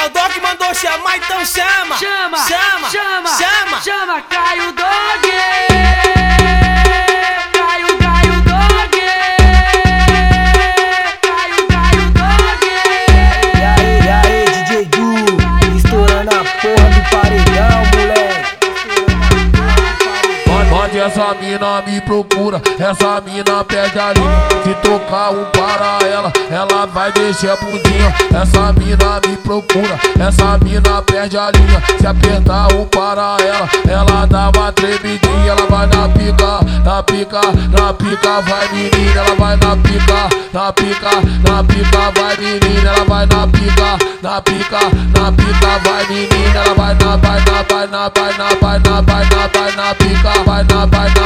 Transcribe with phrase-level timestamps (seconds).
[0.00, 1.98] Caio Dog mandou chamar, então chama.
[1.98, 3.80] Chama, chama, chama, chama.
[3.82, 5.69] chama Caio Dog.
[21.30, 24.48] Essa mina me procura, essa mina pede a linha.
[24.64, 28.14] Se tocar um para ela, ela vai a bundinha.
[28.34, 31.82] Essa mina me procura, essa mina perde a linha.
[32.00, 35.52] Se apertar um para ela, ela dá uma tremidinha.
[35.52, 39.20] Ela vai na pica, na pica, na pica, vai menina.
[39.20, 41.10] Ela vai na pica, na pica,
[41.48, 42.90] na pica, vai menina.
[42.90, 44.80] Ela vai na pica, na pica,
[45.14, 46.58] na pica, vai menina.
[46.58, 49.94] Ela vai na, vai na, vai na, vai na, vai na, vai na, vai na
[49.94, 51.19] pica, vai na, vai na,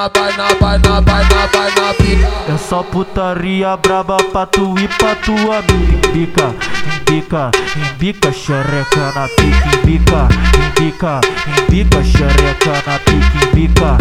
[0.00, 2.52] na, vai na, vai na, vai na, vai na pica.
[2.52, 6.08] É só putaria braba pra tu e pra tua amiga.
[6.08, 6.54] Embica,
[7.00, 9.76] embica, embica, xereca na pica.
[9.76, 10.28] Embica,
[10.80, 11.20] embica,
[11.68, 13.46] embica, xereca na pica.
[13.46, 13.98] Embica,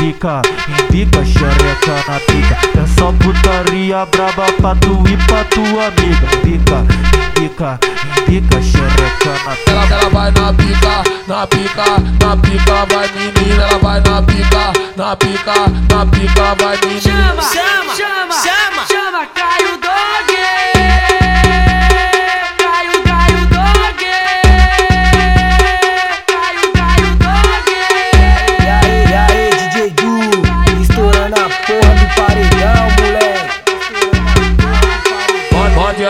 [0.00, 0.42] embica,
[0.88, 2.56] embica, xereca na pica.
[2.80, 6.26] É só putaria braba pra tu e pra tua amiga.
[6.36, 6.86] Embica,
[7.36, 7.78] embica,
[8.26, 9.70] embica, xereca na pica.
[9.70, 11.84] Ela, ela vai na pica, na pica,
[12.20, 13.62] na pica, vai menina.
[13.64, 15.54] Ela vai na pica, na pica,
[15.90, 17.42] na pica, vai menina.
[17.42, 17.71] Chama,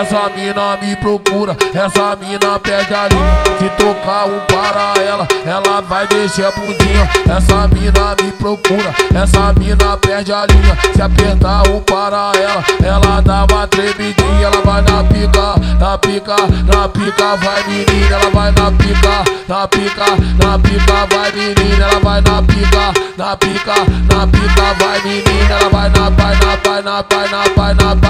[0.02, 3.42] essa mina me procura, essa mina pede a linha.
[3.56, 7.08] Se tocar um para ela, ela vai descer a bundinha.
[7.30, 10.76] Essa mina me procura, essa mina perde a linha.
[10.92, 14.42] Se apertar um para ela, ela dá uma tremidinha.
[14.42, 18.16] Ela vai na pica, na pica, na pica, vai menina.
[18.16, 20.04] Ela vai na pica, na pica,
[20.44, 21.84] na pica, vai menina.
[21.84, 23.74] Ela vai na pica, na pica,
[24.10, 25.54] na pica, vai menina.
[25.54, 28.01] Ela vai na, vai na, vai na, vai na, vai na,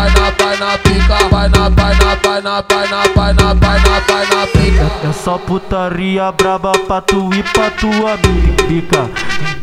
[2.53, 5.09] na, pica.
[5.09, 8.19] É só putaria braba pra tu e pra tua.
[8.61, 9.09] Embica,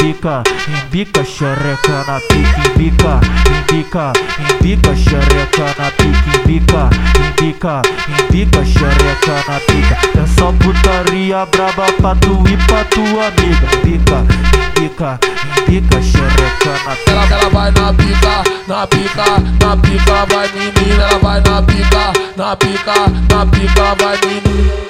[0.02, 2.70] embica, embica, xereca na pica.
[2.70, 3.22] Embica,
[3.72, 4.14] embica,
[4.60, 6.40] embica, xereca na pica.
[6.40, 6.90] Embica,
[7.40, 7.82] embica,
[8.28, 9.98] embica, xereca na pica.
[10.20, 13.68] É só putaria braba pra tu e pra tua amiga.
[13.84, 14.26] Embica,
[14.78, 15.20] embica,
[15.68, 17.12] embica, xereca na pica.
[17.12, 19.26] Ela, ela vai na pica, na pica,
[19.62, 21.04] na pica, vai menina.
[21.04, 22.94] Ela vai na pica, na pica,
[23.30, 24.89] na pica, vai menina.